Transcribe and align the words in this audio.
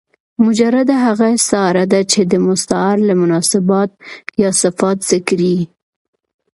مجرده 0.43 0.93
هغه 1.05 1.27
استعاره 1.37 1.85
ده، 1.91 1.99
چي 2.11 2.21
د 2.31 2.33
مستعارله 2.47 3.13
مناسبات 3.21 3.91
یا 4.41 4.49
صفات 4.61 4.97
ذکر 5.11 5.39
يي. 5.51 5.61